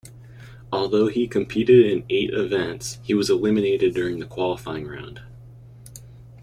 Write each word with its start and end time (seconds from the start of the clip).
Although 0.71 1.09
he 1.09 1.27
competed 1.27 1.85
in 1.85 2.03
eight 2.09 2.33
events, 2.33 2.97
he 3.03 3.13
was 3.13 3.29
eliminated 3.29 3.93
during 3.93 4.17
the 4.17 4.25
qualifying 4.25 4.87
round. 4.87 5.21